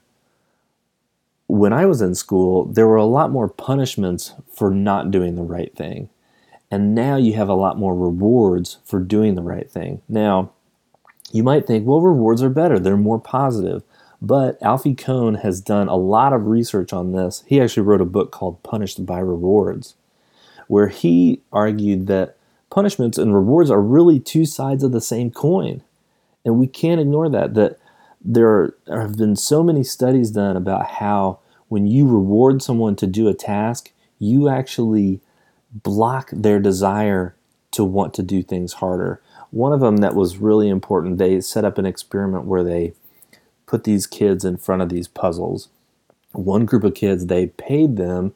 when 1.47 1.71
I 1.71 1.85
was 1.85 2.01
in 2.01 2.13
school, 2.13 2.65
there 2.65 2.87
were 2.87 2.97
a 2.97 3.05
lot 3.05 3.31
more 3.31 3.47
punishments 3.47 4.33
for 4.53 4.69
not 4.69 5.11
doing 5.11 5.35
the 5.35 5.43
right 5.43 5.73
thing. 5.75 6.09
And 6.69 6.93
now 6.93 7.15
you 7.15 7.33
have 7.33 7.47
a 7.47 7.53
lot 7.53 7.77
more 7.77 7.95
rewards 7.95 8.79
for 8.83 8.99
doing 8.99 9.35
the 9.35 9.41
right 9.41 9.69
thing. 9.71 10.01
Now, 10.09 10.51
you 11.31 11.43
might 11.43 11.67
think, 11.67 11.85
well, 11.85 12.01
rewards 12.01 12.41
are 12.41 12.49
better, 12.49 12.79
they're 12.79 12.97
more 12.97 13.19
positive. 13.19 13.83
But 14.21 14.61
Alfie 14.63 14.95
Kohn 14.95 15.35
has 15.35 15.61
done 15.61 15.87
a 15.87 15.95
lot 15.95 16.33
of 16.33 16.47
research 16.47 16.91
on 16.91 17.11
this. 17.11 17.43
He 17.45 17.61
actually 17.61 17.83
wrote 17.83 18.01
a 18.01 18.05
book 18.05 18.31
called 18.31 18.63
Punished 18.63 19.05
by 19.05 19.19
Rewards, 19.19 19.95
where 20.67 20.87
he 20.87 21.41
argued 21.51 22.07
that 22.07 22.35
punishments 22.71 23.17
and 23.17 23.33
rewards 23.33 23.69
are 23.69 23.81
really 23.81 24.19
two 24.19 24.45
sides 24.45 24.83
of 24.83 24.91
the 24.91 25.01
same 25.01 25.29
coin. 25.31 25.83
And 26.43 26.57
we 26.57 26.67
can't 26.67 27.01
ignore 27.01 27.29
that, 27.29 27.53
that 27.53 27.77
there 28.21 28.73
have 28.87 29.17
been 29.17 29.35
so 29.35 29.61
many 29.63 29.83
studies 29.83 30.31
done 30.31 30.57
about 30.57 30.85
how 30.85 31.39
when 31.67 31.85
you 31.85 32.07
reward 32.07 32.61
someone 32.61 32.95
to 32.95 33.07
do 33.07 33.27
a 33.27 33.33
task, 33.33 33.91
you 34.17 34.49
actually 34.49 35.19
block 35.71 36.29
their 36.31 36.59
desire 36.59 37.35
to 37.71 37.83
want 37.83 38.13
to 38.15 38.23
do 38.23 38.41
things 38.41 38.73
harder. 38.73 39.21
One 39.51 39.73
of 39.73 39.79
them 39.79 39.97
that 39.97 40.15
was 40.15 40.37
really 40.37 40.69
important, 40.69 41.17
they 41.17 41.41
set 41.41 41.65
up 41.65 41.77
an 41.77 41.85
experiment 41.85 42.45
where 42.45 42.63
they 42.63 42.93
put 43.65 43.83
these 43.83 44.07
kids 44.07 44.45
in 44.45 44.57
front 44.57 44.81
of 44.81 44.89
these 44.89 45.07
puzzles. 45.07 45.69
One 46.31 46.65
group 46.65 46.83
of 46.83 46.93
kids, 46.93 47.25
they 47.25 47.47
paid 47.47 47.97
them 47.97 48.33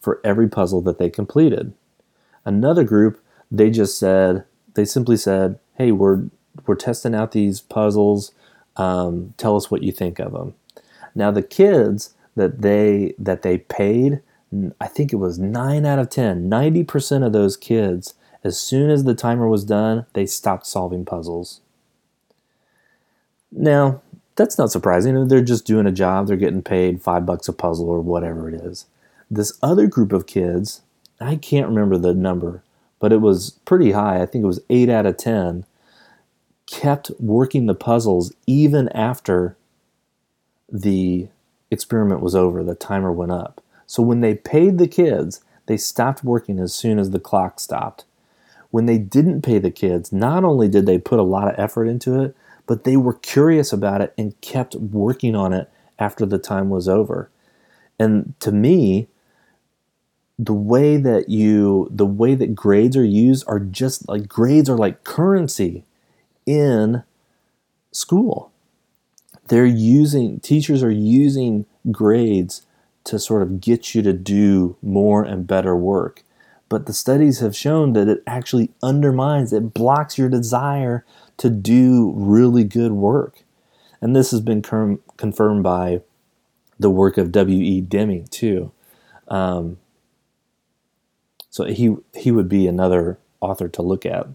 for 0.00 0.20
every 0.24 0.48
puzzle 0.48 0.80
that 0.82 0.98
they 0.98 1.10
completed. 1.10 1.72
Another 2.44 2.84
group, 2.84 3.22
they 3.50 3.70
just 3.70 3.98
said, 3.98 4.44
they 4.74 4.84
simply 4.84 5.16
said, 5.16 5.58
hey, 5.76 5.92
we're, 5.92 6.24
we're 6.66 6.74
testing 6.74 7.14
out 7.14 7.32
these 7.32 7.60
puzzles. 7.60 8.32
Um, 8.76 9.34
tell 9.36 9.56
us 9.56 9.70
what 9.70 9.82
you 9.82 9.92
think 9.92 10.18
of 10.18 10.32
them. 10.32 10.54
Now, 11.14 11.30
the 11.30 11.42
kids 11.42 12.14
that 12.36 12.62
they 12.62 13.14
that 13.18 13.42
they 13.42 13.58
paid, 13.58 14.20
I 14.80 14.86
think 14.88 15.12
it 15.12 15.16
was 15.16 15.38
nine 15.38 15.86
out 15.86 15.98
of 15.98 16.10
ten, 16.10 16.50
90% 16.50 17.24
of 17.24 17.32
those 17.32 17.56
kids, 17.56 18.14
as 18.44 18.58
soon 18.58 18.90
as 18.90 19.04
the 19.04 19.14
timer 19.14 19.48
was 19.48 19.64
done, 19.64 20.04
they 20.12 20.26
stopped 20.26 20.66
solving 20.66 21.04
puzzles. 21.04 21.60
Now, 23.50 24.02
that's 24.36 24.58
not 24.58 24.70
surprising. 24.70 25.28
They're 25.28 25.40
just 25.40 25.66
doing 25.66 25.86
a 25.86 25.92
job, 25.92 26.26
they're 26.26 26.36
getting 26.36 26.62
paid 26.62 27.02
five 27.02 27.24
bucks 27.24 27.48
a 27.48 27.52
puzzle 27.52 27.88
or 27.88 28.00
whatever 28.00 28.48
it 28.48 28.54
is. 28.54 28.86
This 29.30 29.56
other 29.62 29.86
group 29.86 30.12
of 30.12 30.26
kids, 30.26 30.82
I 31.20 31.36
can't 31.36 31.68
remember 31.68 31.96
the 31.96 32.14
number, 32.14 32.62
but 32.98 33.12
it 33.12 33.20
was 33.20 33.52
pretty 33.64 33.92
high. 33.92 34.20
I 34.20 34.26
think 34.26 34.42
it 34.42 34.48
was 34.48 34.60
eight 34.68 34.90
out 34.90 35.06
of 35.06 35.16
10, 35.16 35.64
kept 36.66 37.10
working 37.18 37.66
the 37.66 37.74
puzzles 37.74 38.32
even 38.46 38.88
after 38.90 39.56
the 40.70 41.28
experiment 41.70 42.20
was 42.20 42.34
over, 42.34 42.62
the 42.62 42.74
timer 42.74 43.12
went 43.12 43.32
up. 43.32 43.62
So 43.86 44.02
when 44.02 44.20
they 44.20 44.34
paid 44.34 44.78
the 44.78 44.88
kids, 44.88 45.42
they 45.66 45.76
stopped 45.76 46.24
working 46.24 46.58
as 46.58 46.74
soon 46.74 46.98
as 46.98 47.10
the 47.10 47.20
clock 47.20 47.60
stopped. 47.60 48.04
When 48.74 48.86
they 48.86 48.98
didn't 48.98 49.42
pay 49.42 49.60
the 49.60 49.70
kids, 49.70 50.12
not 50.12 50.42
only 50.42 50.66
did 50.66 50.84
they 50.84 50.98
put 50.98 51.20
a 51.20 51.22
lot 51.22 51.46
of 51.46 51.56
effort 51.56 51.84
into 51.84 52.20
it, 52.20 52.34
but 52.66 52.82
they 52.82 52.96
were 52.96 53.14
curious 53.14 53.72
about 53.72 54.00
it 54.00 54.12
and 54.18 54.40
kept 54.40 54.74
working 54.74 55.36
on 55.36 55.52
it 55.52 55.70
after 55.96 56.26
the 56.26 56.38
time 56.38 56.70
was 56.70 56.88
over. 56.88 57.30
And 58.00 58.34
to 58.40 58.50
me, 58.50 59.06
the 60.40 60.52
way 60.52 60.96
that 60.96 61.28
you 61.28 61.86
the 61.88 62.04
way 62.04 62.34
that 62.34 62.56
grades 62.56 62.96
are 62.96 63.04
used 63.04 63.44
are 63.46 63.60
just 63.60 64.08
like 64.08 64.26
grades 64.26 64.68
are 64.68 64.76
like 64.76 65.04
currency 65.04 65.84
in 66.44 67.04
school. 67.92 68.50
They're 69.46 69.64
using 69.64 70.40
teachers 70.40 70.82
are 70.82 70.90
using 70.90 71.64
grades 71.92 72.66
to 73.04 73.20
sort 73.20 73.42
of 73.42 73.60
get 73.60 73.94
you 73.94 74.02
to 74.02 74.12
do 74.12 74.76
more 74.82 75.22
and 75.22 75.46
better 75.46 75.76
work. 75.76 76.24
But 76.74 76.86
the 76.86 76.92
studies 76.92 77.38
have 77.38 77.54
shown 77.54 77.92
that 77.92 78.08
it 78.08 78.24
actually 78.26 78.72
undermines, 78.82 79.52
it 79.52 79.72
blocks 79.72 80.18
your 80.18 80.28
desire 80.28 81.04
to 81.36 81.48
do 81.48 82.12
really 82.16 82.64
good 82.64 82.90
work. 82.90 83.44
And 84.00 84.16
this 84.16 84.32
has 84.32 84.40
been 84.40 84.60
com- 84.60 85.00
confirmed 85.16 85.62
by 85.62 86.00
the 86.76 86.90
work 86.90 87.16
of 87.16 87.30
W.E. 87.30 87.80
Deming, 87.82 88.26
too. 88.26 88.72
Um, 89.28 89.78
so 91.48 91.66
he, 91.66 91.94
he 92.12 92.32
would 92.32 92.48
be 92.48 92.66
another 92.66 93.20
author 93.40 93.68
to 93.68 93.80
look 93.80 94.04
at. 94.04 94.26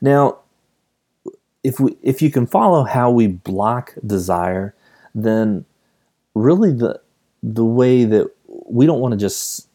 Now, 0.00 0.38
if, 1.62 1.78
we, 1.78 1.96
if 2.02 2.20
you 2.20 2.32
can 2.32 2.48
follow 2.48 2.82
how 2.82 3.12
we 3.12 3.28
block 3.28 3.94
desire, 4.04 4.74
then 5.14 5.66
really 6.34 6.72
the, 6.72 7.00
the 7.44 7.64
way 7.64 8.04
that 8.06 8.28
we 8.48 8.86
don't 8.86 8.98
want 8.98 9.12
to 9.12 9.16
just 9.18 9.68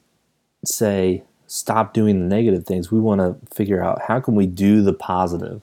say 0.67 1.23
stop 1.47 1.93
doing 1.93 2.19
the 2.19 2.35
negative 2.35 2.65
things. 2.65 2.91
We 2.91 2.99
want 2.99 3.21
to 3.21 3.55
figure 3.55 3.83
out 3.83 4.03
how 4.07 4.19
can 4.19 4.35
we 4.35 4.45
do 4.45 4.81
the 4.81 4.93
positive? 4.93 5.61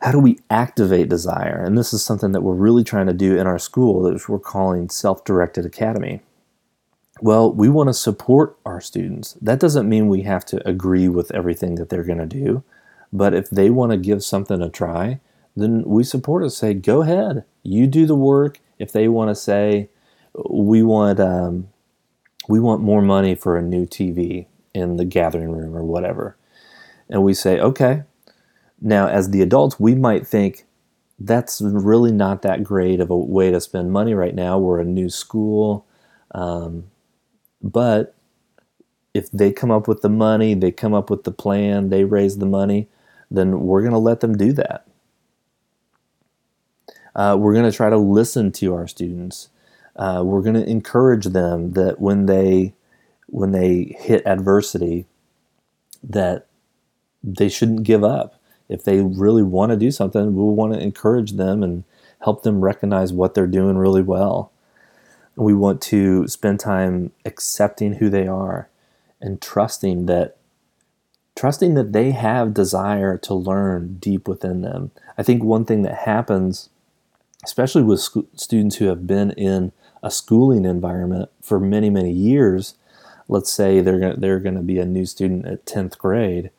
How 0.00 0.12
do 0.12 0.18
we 0.18 0.38
activate 0.48 1.10
desire? 1.10 1.62
And 1.62 1.76
this 1.76 1.92
is 1.92 2.02
something 2.02 2.32
that 2.32 2.40
we're 2.40 2.54
really 2.54 2.84
trying 2.84 3.06
to 3.06 3.12
do 3.12 3.36
in 3.36 3.46
our 3.46 3.58
school 3.58 4.02
that 4.02 4.28
we're 4.28 4.38
calling 4.38 4.88
self-directed 4.88 5.66
academy. 5.66 6.20
Well, 7.20 7.52
we 7.52 7.68
want 7.68 7.88
to 7.90 7.94
support 7.94 8.56
our 8.64 8.80
students. 8.80 9.36
That 9.42 9.60
doesn't 9.60 9.88
mean 9.88 10.08
we 10.08 10.22
have 10.22 10.46
to 10.46 10.66
agree 10.66 11.06
with 11.08 11.30
everything 11.32 11.74
that 11.74 11.90
they're 11.90 12.02
going 12.02 12.18
to 12.18 12.26
do, 12.26 12.64
but 13.12 13.34
if 13.34 13.50
they 13.50 13.68
want 13.68 13.92
to 13.92 13.98
give 13.98 14.24
something 14.24 14.62
a 14.62 14.70
try, 14.70 15.20
then 15.54 15.82
we 15.82 16.02
support 16.02 16.44
it. 16.44 16.50
Say, 16.50 16.72
go 16.72 17.02
ahead, 17.02 17.44
you 17.62 17.86
do 17.86 18.06
the 18.06 18.14
work. 18.14 18.60
If 18.78 18.92
they 18.92 19.06
want 19.08 19.28
to 19.28 19.34
say, 19.34 19.90
we 20.48 20.82
want 20.82 21.20
um, 21.20 21.68
we 22.50 22.58
want 22.58 22.82
more 22.82 23.00
money 23.00 23.36
for 23.36 23.56
a 23.56 23.62
new 23.62 23.86
TV 23.86 24.46
in 24.74 24.96
the 24.96 25.04
gathering 25.04 25.52
room 25.52 25.76
or 25.76 25.84
whatever. 25.84 26.36
And 27.08 27.22
we 27.22 27.32
say, 27.32 27.60
okay. 27.60 28.02
Now, 28.80 29.06
as 29.06 29.30
the 29.30 29.40
adults, 29.40 29.78
we 29.78 29.94
might 29.94 30.26
think 30.26 30.66
that's 31.16 31.60
really 31.60 32.10
not 32.10 32.42
that 32.42 32.64
great 32.64 32.98
of 32.98 33.08
a 33.08 33.16
way 33.16 33.52
to 33.52 33.60
spend 33.60 33.92
money 33.92 34.14
right 34.14 34.34
now. 34.34 34.58
We're 34.58 34.80
a 34.80 34.84
new 34.84 35.08
school. 35.08 35.86
Um, 36.32 36.90
but 37.62 38.16
if 39.14 39.30
they 39.30 39.52
come 39.52 39.70
up 39.70 39.86
with 39.86 40.00
the 40.00 40.08
money, 40.08 40.54
they 40.54 40.72
come 40.72 40.92
up 40.94 41.08
with 41.08 41.22
the 41.22 41.32
plan, 41.32 41.90
they 41.90 42.02
raise 42.02 42.38
the 42.38 42.46
money, 42.46 42.88
then 43.30 43.60
we're 43.60 43.82
going 43.82 43.92
to 43.92 43.98
let 43.98 44.20
them 44.20 44.36
do 44.36 44.52
that. 44.54 44.86
Uh, 47.14 47.36
we're 47.38 47.54
going 47.54 47.70
to 47.70 47.76
try 47.76 47.90
to 47.90 47.98
listen 47.98 48.50
to 48.52 48.74
our 48.74 48.88
students 48.88 49.50
uh, 49.96 50.22
we're 50.24 50.42
going 50.42 50.54
to 50.54 50.68
encourage 50.68 51.26
them 51.26 51.72
that 51.72 52.00
when 52.00 52.26
they 52.26 52.74
when 53.26 53.52
they 53.52 53.96
hit 54.00 54.26
adversity 54.26 55.06
that 56.02 56.46
they 57.22 57.48
shouldn't 57.48 57.84
give 57.84 58.02
up. 58.02 58.40
If 58.68 58.84
they 58.84 59.00
really 59.00 59.42
want 59.42 59.70
to 59.70 59.76
do 59.76 59.90
something 59.90 60.34
we 60.34 60.42
want 60.42 60.74
to 60.74 60.80
encourage 60.80 61.32
them 61.32 61.62
and 61.62 61.84
help 62.22 62.42
them 62.42 62.60
recognize 62.60 63.12
what 63.12 63.34
they're 63.34 63.46
doing 63.46 63.76
really 63.76 64.02
well. 64.02 64.52
We 65.36 65.54
want 65.54 65.80
to 65.82 66.28
spend 66.28 66.60
time 66.60 67.12
accepting 67.24 67.94
who 67.94 68.10
they 68.10 68.26
are 68.26 68.68
and 69.20 69.40
trusting 69.40 70.06
that 70.06 70.36
trusting 71.36 71.74
that 71.74 71.92
they 71.92 72.10
have 72.10 72.52
desire 72.52 73.16
to 73.16 73.32
learn 73.32 73.96
deep 73.98 74.28
within 74.28 74.60
them. 74.60 74.90
I 75.16 75.22
think 75.22 75.42
one 75.42 75.64
thing 75.64 75.82
that 75.82 76.00
happens 76.00 76.68
especially 77.44 77.82
with 77.82 78.00
sc- 78.00 78.18
students 78.34 78.76
who 78.76 78.86
have 78.86 79.06
been 79.06 79.30
in 79.32 79.72
a 80.02 80.10
schooling 80.10 80.64
environment 80.64 81.30
for 81.42 81.60
many 81.60 81.90
many 81.90 82.12
years 82.12 82.74
let's 83.28 83.52
say 83.52 83.80
they're 83.80 84.00
gonna, 84.00 84.16
they're 84.16 84.40
going 84.40 84.54
to 84.54 84.62
be 84.62 84.78
a 84.78 84.84
new 84.84 85.06
student 85.06 85.46
at 85.46 85.64
10th 85.66 85.98
grade 85.98 86.50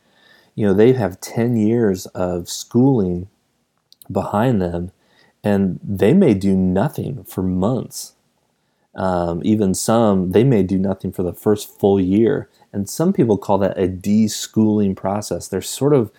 you 0.55 0.65
know 0.65 0.73
they 0.73 0.93
have 0.93 1.21
10 1.21 1.57
years 1.57 2.05
of 2.07 2.49
schooling 2.49 3.27
behind 4.11 4.61
them 4.61 4.91
and 5.43 5.79
they 5.83 6.13
may 6.13 6.33
do 6.33 6.55
nothing 6.55 7.23
for 7.23 7.41
months 7.43 8.13
um, 8.95 9.41
even 9.43 9.73
some 9.73 10.31
they 10.31 10.43
may 10.43 10.63
do 10.63 10.77
nothing 10.77 11.11
for 11.11 11.23
the 11.23 11.33
first 11.33 11.79
full 11.79 11.99
year 11.99 12.49
and 12.73 12.89
some 12.89 13.13
people 13.13 13.37
call 13.37 13.57
that 13.57 13.77
a 13.77 13.87
de-schooling 13.87 14.95
process 14.95 15.47
they're 15.47 15.61
sort 15.61 15.93
of 15.93 16.11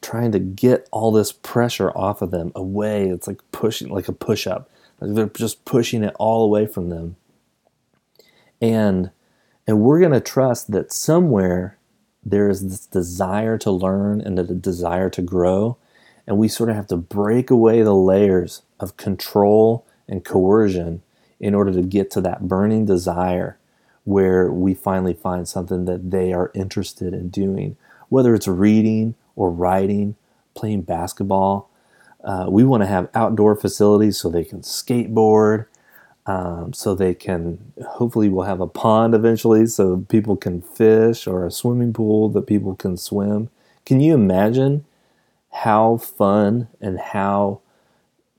trying 0.00 0.32
to 0.32 0.38
get 0.38 0.88
all 0.90 1.10
this 1.10 1.32
pressure 1.32 1.90
off 1.96 2.22
of 2.22 2.30
them 2.30 2.52
away. 2.54 3.08
It's 3.08 3.26
like 3.26 3.40
pushing, 3.52 3.88
like 3.88 4.08
a 4.08 4.12
push 4.12 4.46
up. 4.46 4.70
Like 5.00 5.14
they're 5.14 5.26
just 5.26 5.64
pushing 5.64 6.02
it 6.02 6.14
all 6.18 6.44
away 6.44 6.66
from 6.66 6.90
them. 6.90 7.16
And 8.60 9.10
and 9.66 9.80
we're 9.80 10.00
going 10.00 10.12
to 10.12 10.20
trust 10.20 10.72
that 10.72 10.92
somewhere 10.92 11.76
there 12.24 12.48
is 12.48 12.68
this 12.68 12.86
desire 12.86 13.58
to 13.58 13.70
learn 13.70 14.20
and 14.20 14.38
a 14.38 14.44
desire 14.44 15.10
to 15.10 15.22
grow. 15.22 15.76
And 16.26 16.38
we 16.38 16.48
sort 16.48 16.70
of 16.70 16.76
have 16.76 16.86
to 16.88 16.96
break 16.96 17.50
away 17.50 17.82
the 17.82 17.94
layers 17.94 18.62
of 18.80 18.96
control 18.96 19.86
and 20.08 20.24
coercion 20.24 21.02
in 21.38 21.54
order 21.54 21.72
to 21.72 21.82
get 21.82 22.10
to 22.12 22.20
that 22.22 22.48
burning 22.48 22.86
desire 22.86 23.58
where 24.04 24.50
we 24.50 24.72
finally 24.72 25.12
find 25.12 25.46
something 25.46 25.84
that 25.84 26.10
they 26.10 26.32
are 26.32 26.50
interested 26.54 27.12
in 27.12 27.28
doing, 27.28 27.76
whether 28.08 28.34
it's 28.34 28.48
reading 28.48 29.14
or 29.36 29.50
writing, 29.50 30.16
playing 30.54 30.82
basketball. 30.82 31.70
Uh, 32.24 32.46
we 32.48 32.64
want 32.64 32.82
to 32.82 32.86
have 32.86 33.08
outdoor 33.14 33.54
facilities 33.54 34.18
so 34.18 34.28
they 34.28 34.44
can 34.44 34.60
skateboard, 34.60 35.66
um, 36.26 36.72
so 36.72 36.94
they 36.94 37.14
can 37.14 37.72
hopefully 37.86 38.28
we'll 38.28 38.44
have 38.44 38.60
a 38.60 38.66
pond 38.66 39.14
eventually 39.14 39.66
so 39.66 40.04
people 40.08 40.36
can 40.36 40.60
fish 40.60 41.26
or 41.26 41.46
a 41.46 41.50
swimming 41.50 41.92
pool 41.92 42.28
that 42.28 42.46
people 42.46 42.74
can 42.74 42.96
swim. 42.96 43.50
Can 43.86 44.00
you 44.00 44.14
imagine 44.14 44.84
how 45.50 45.96
fun 45.96 46.68
and 46.80 46.98
how 46.98 47.60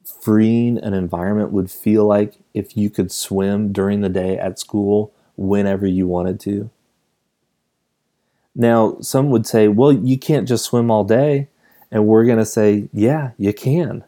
freeing 0.03 0.77
an 0.77 0.93
environment 0.93 1.51
would 1.51 1.69
feel 1.69 2.05
like 2.05 2.35
if 2.53 2.75
you 2.77 2.89
could 2.89 3.11
swim 3.11 3.71
during 3.71 4.01
the 4.01 4.09
day 4.09 4.37
at 4.37 4.59
school 4.59 5.11
whenever 5.35 5.85
you 5.85 6.07
wanted 6.07 6.39
to. 6.39 6.69
Now, 8.55 8.97
some 9.01 9.29
would 9.29 9.45
say, 9.45 9.67
well, 9.67 9.91
you 9.91 10.17
can't 10.17 10.47
just 10.47 10.65
swim 10.65 10.89
all 10.89 11.03
day. 11.03 11.47
And 11.91 12.05
we're 12.05 12.25
going 12.25 12.39
to 12.39 12.45
say, 12.45 12.89
yeah, 12.93 13.31
you 13.37 13.53
can. 13.53 14.03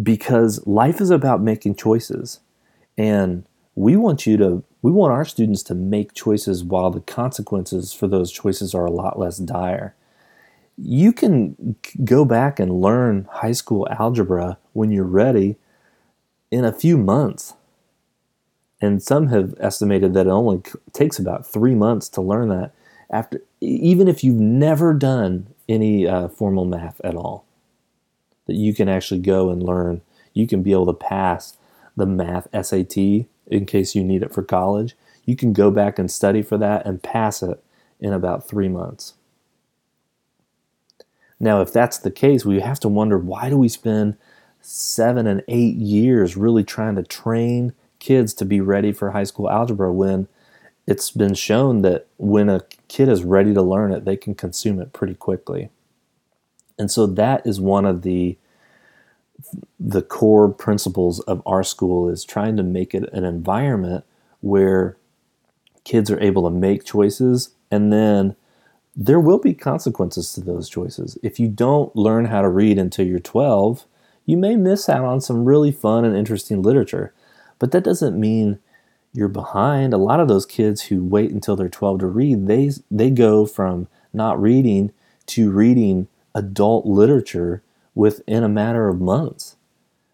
Because 0.00 0.66
life 0.66 1.00
is 1.00 1.10
about 1.10 1.40
making 1.40 1.76
choices. 1.76 2.40
And 2.98 3.44
we 3.74 3.96
want 3.96 4.26
you 4.26 4.36
to, 4.38 4.62
we 4.82 4.92
want 4.92 5.12
our 5.12 5.24
students 5.24 5.62
to 5.64 5.74
make 5.74 6.14
choices 6.14 6.62
while 6.62 6.90
the 6.90 7.00
consequences 7.00 7.92
for 7.92 8.06
those 8.06 8.30
choices 8.30 8.74
are 8.74 8.84
a 8.84 8.90
lot 8.90 9.18
less 9.18 9.38
dire. 9.38 9.94
You 10.76 11.12
can 11.12 11.76
go 12.04 12.24
back 12.24 12.58
and 12.58 12.80
learn 12.80 13.28
high 13.30 13.52
school 13.52 13.86
algebra 13.90 14.58
when 14.72 14.90
you're 14.90 15.04
ready 15.04 15.56
in 16.50 16.64
a 16.64 16.72
few 16.72 16.98
months 16.98 17.54
and 18.84 19.02
some 19.02 19.28
have 19.28 19.54
estimated 19.58 20.14
that 20.14 20.26
it 20.26 20.30
only 20.30 20.62
takes 20.92 21.18
about 21.18 21.46
three 21.46 21.74
months 21.74 22.08
to 22.10 22.20
learn 22.20 22.48
that 22.50 22.72
after 23.10 23.40
even 23.60 24.08
if 24.08 24.22
you've 24.22 24.40
never 24.40 24.92
done 24.92 25.46
any 25.68 26.06
uh, 26.06 26.28
formal 26.28 26.64
math 26.64 27.00
at 27.02 27.14
all. 27.14 27.46
That 28.46 28.54
you 28.54 28.74
can 28.74 28.88
actually 28.88 29.20
go 29.20 29.50
and 29.50 29.62
learn. 29.62 30.02
You 30.32 30.46
can 30.46 30.62
be 30.62 30.72
able 30.72 30.86
to 30.86 30.92
pass 30.92 31.56
the 31.96 32.06
math 32.06 32.48
sat 32.52 33.26
in 33.46 33.66
case 33.66 33.94
you 33.94 34.04
need 34.04 34.22
it 34.22 34.34
for 34.34 34.42
college. 34.42 34.96
You 35.24 35.36
can 35.36 35.52
go 35.52 35.70
back 35.70 35.98
and 35.98 36.10
study 36.10 36.42
for 36.42 36.58
that 36.58 36.86
and 36.86 37.02
pass 37.02 37.42
it 37.42 37.62
in 38.00 38.12
about 38.12 38.46
three 38.46 38.68
months. 38.68 39.14
Now 41.40 41.60
if 41.60 41.72
that's 41.72 41.98
the 41.98 42.10
case 42.10 42.44
we 42.44 42.60
have 42.60 42.80
to 42.80 42.88
wonder 42.88 43.18
why 43.18 43.48
do 43.48 43.56
we 43.56 43.68
spend 43.68 44.16
seven 44.60 45.26
and 45.26 45.42
eight 45.48 45.76
years 45.76 46.36
really 46.36 46.64
trying 46.64 46.96
to 46.96 47.02
train 47.02 47.74
kids 47.98 48.34
to 48.34 48.44
be 48.44 48.60
ready 48.60 48.92
for 48.92 49.10
high 49.10 49.24
school 49.24 49.50
algebra 49.50 49.92
when 49.92 50.28
it's 50.86 51.10
been 51.10 51.34
shown 51.34 51.82
that 51.82 52.06
when 52.18 52.48
a 52.48 52.62
kid 52.88 53.08
is 53.08 53.24
ready 53.24 53.54
to 53.54 53.62
learn 53.62 53.92
it, 53.92 54.04
they 54.04 54.16
can 54.16 54.34
consume 54.34 54.80
it 54.80 54.92
pretty 54.92 55.14
quickly. 55.14 55.70
And 56.78 56.90
so 56.90 57.06
that 57.06 57.46
is 57.46 57.60
one 57.60 57.84
of 57.84 58.02
the 58.02 58.36
the 59.78 60.02
core 60.02 60.48
principles 60.48 61.20
of 61.20 61.42
our 61.44 61.62
school 61.62 62.08
is 62.08 62.24
trying 62.24 62.56
to 62.56 62.62
make 62.62 62.94
it 62.94 63.12
an 63.12 63.24
environment 63.24 64.04
where 64.40 64.96
kids 65.82 66.10
are 66.10 66.20
able 66.20 66.44
to 66.44 66.50
make 66.50 66.84
choices 66.84 67.50
and 67.70 67.92
then 67.92 68.36
there 68.96 69.20
will 69.20 69.38
be 69.38 69.54
consequences 69.54 70.32
to 70.32 70.40
those 70.40 70.68
choices. 70.68 71.18
If 71.22 71.40
you 71.40 71.48
don't 71.48 71.94
learn 71.96 72.26
how 72.26 72.42
to 72.42 72.48
read 72.48 72.78
until 72.78 73.06
you're 73.06 73.18
12, 73.18 73.84
you 74.24 74.36
may 74.36 74.56
miss 74.56 74.88
out 74.88 75.04
on 75.04 75.20
some 75.20 75.44
really 75.44 75.72
fun 75.72 76.04
and 76.04 76.16
interesting 76.16 76.62
literature. 76.62 77.12
But 77.58 77.72
that 77.72 77.84
doesn't 77.84 78.18
mean 78.18 78.60
you're 79.14 79.28
behind. 79.28 79.94
A 79.94 79.98
lot 79.98 80.20
of 80.20 80.28
those 80.28 80.44
kids 80.44 80.82
who 80.82 81.02
wait 81.02 81.30
until 81.30 81.56
they're 81.56 81.68
12 81.68 82.00
to 82.00 82.06
read, 82.06 82.46
they 82.46 82.70
they 82.90 83.10
go 83.10 83.46
from 83.46 83.86
not 84.12 84.40
reading 84.40 84.92
to 85.26 85.50
reading 85.50 86.08
adult 86.34 86.84
literature 86.84 87.62
within 87.94 88.42
a 88.42 88.48
matter 88.48 88.88
of 88.88 89.00
months 89.00 89.56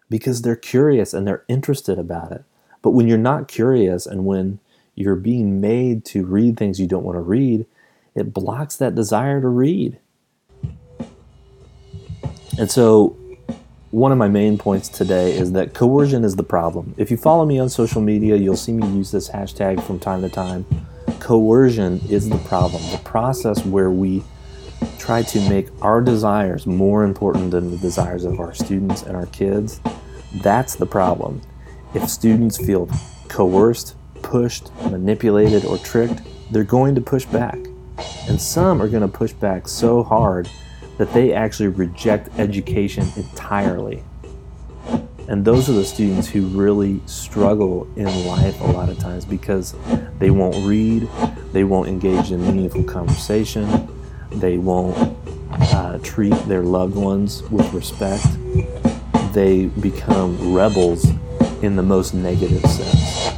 because 0.09 0.43
they're 0.43 0.55
curious 0.55 1.13
and 1.13 1.27
they're 1.27 1.43
interested 1.47 1.97
about 1.97 2.31
it. 2.31 2.43
But 2.81 2.91
when 2.91 3.07
you're 3.07 3.17
not 3.17 3.47
curious 3.47 4.05
and 4.05 4.25
when 4.25 4.59
you're 4.93 5.15
being 5.15 5.59
made 5.59 6.05
to 6.05 6.25
read 6.25 6.57
things 6.57 6.79
you 6.79 6.87
don't 6.87 7.03
want 7.03 7.15
to 7.15 7.21
read, 7.21 7.65
it 8.13 8.33
blocks 8.33 8.75
that 8.75 8.93
desire 8.93 9.41
to 9.41 9.47
read. 9.47 9.97
And 12.59 12.69
so 12.69 13.17
one 13.91 14.13
of 14.13 14.17
my 14.17 14.27
main 14.29 14.57
points 14.57 14.87
today 14.87 15.33
is 15.33 15.51
that 15.51 15.73
coercion 15.73 16.23
is 16.23 16.37
the 16.37 16.43
problem. 16.43 16.95
If 16.97 17.11
you 17.11 17.17
follow 17.17 17.45
me 17.45 17.59
on 17.59 17.67
social 17.67 18.01
media, 18.01 18.37
you'll 18.37 18.55
see 18.55 18.71
me 18.71 18.87
use 18.87 19.11
this 19.11 19.29
hashtag 19.29 19.83
from 19.83 19.99
time 19.99 20.21
to 20.21 20.29
time. 20.29 20.65
Coercion 21.19 21.99
is 22.09 22.29
the 22.29 22.37
problem. 22.37 22.81
The 22.91 23.01
process 23.03 23.65
where 23.65 23.91
we 23.91 24.23
try 24.97 25.23
to 25.23 25.49
make 25.49 25.67
our 25.81 25.99
desires 25.99 26.65
more 26.65 27.03
important 27.03 27.51
than 27.51 27.69
the 27.69 27.77
desires 27.77 28.23
of 28.23 28.39
our 28.39 28.53
students 28.53 29.03
and 29.03 29.17
our 29.17 29.25
kids, 29.27 29.81
that's 30.35 30.75
the 30.75 30.85
problem. 30.85 31.41
If 31.93 32.09
students 32.09 32.57
feel 32.57 32.89
coerced, 33.27 33.97
pushed, 34.21 34.73
manipulated, 34.89 35.65
or 35.65 35.77
tricked, 35.77 36.21
they're 36.49 36.63
going 36.63 36.95
to 36.95 37.01
push 37.01 37.25
back. 37.25 37.57
And 38.29 38.39
some 38.39 38.81
are 38.81 38.87
going 38.87 39.01
to 39.01 39.09
push 39.09 39.33
back 39.33 39.67
so 39.67 40.01
hard 40.01 40.49
that 41.01 41.11
they 41.13 41.33
actually 41.33 41.67
reject 41.67 42.29
education 42.37 43.07
entirely. 43.15 44.03
And 45.27 45.43
those 45.43 45.67
are 45.67 45.73
the 45.73 45.83
students 45.83 46.27
who 46.27 46.45
really 46.45 47.01
struggle 47.07 47.87
in 47.95 48.27
life 48.27 48.61
a 48.61 48.65
lot 48.65 48.87
of 48.87 48.99
times 48.99 49.25
because 49.25 49.73
they 50.19 50.29
won't 50.29 50.63
read, 50.63 51.09
they 51.53 51.63
won't 51.63 51.89
engage 51.89 52.31
in 52.31 52.39
meaningful 52.43 52.83
conversation, 52.83 53.89
they 54.29 54.59
won't 54.59 55.17
uh, 55.49 55.97
treat 56.03 56.35
their 56.47 56.61
loved 56.61 56.95
ones 56.95 57.41
with 57.49 57.73
respect. 57.73 58.23
They 59.33 59.71
become 59.81 60.53
rebels 60.53 61.09
in 61.63 61.77
the 61.77 61.81
most 61.81 62.13
negative 62.13 62.61
sense. 62.61 63.29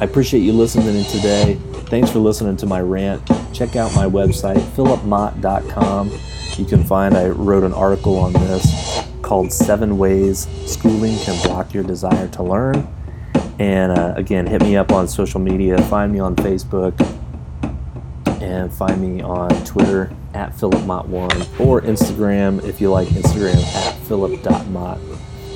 I 0.00 0.04
appreciate 0.06 0.40
you 0.40 0.54
listening 0.54 1.04
today. 1.10 1.58
Thanks 1.90 2.10
for 2.10 2.20
listening 2.20 2.56
to 2.56 2.64
my 2.64 2.80
rant. 2.80 3.20
Check 3.52 3.76
out 3.76 3.94
my 3.94 4.06
website, 4.06 4.62
philipmott.com. 4.74 6.10
You 6.58 6.64
can 6.64 6.84
find, 6.84 7.16
I 7.16 7.28
wrote 7.28 7.64
an 7.64 7.72
article 7.72 8.16
on 8.16 8.32
this 8.32 9.02
called 9.22 9.52
Seven 9.52 9.98
Ways 9.98 10.46
Schooling 10.66 11.18
Can 11.18 11.40
Block 11.46 11.74
Your 11.74 11.82
Desire 11.82 12.28
to 12.28 12.42
Learn. 12.42 12.86
And 13.58 13.92
uh, 13.92 14.14
again, 14.16 14.46
hit 14.46 14.62
me 14.62 14.76
up 14.76 14.92
on 14.92 15.08
social 15.08 15.40
media. 15.40 15.80
Find 15.82 16.12
me 16.12 16.20
on 16.20 16.36
Facebook 16.36 16.94
and 18.40 18.72
find 18.72 19.00
me 19.00 19.22
on 19.22 19.48
Twitter 19.64 20.14
at 20.34 20.52
philipmott1 20.52 21.60
or 21.60 21.80
Instagram 21.80 22.62
if 22.64 22.80
you 22.80 22.90
like 22.90 23.08
Instagram 23.08 23.56
at 23.56 23.94
philip.mott. 24.06 24.98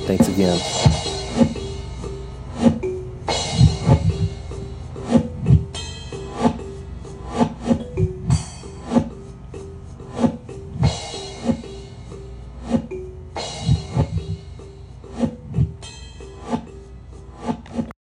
Thanks 0.05 0.27
again. 0.27 0.98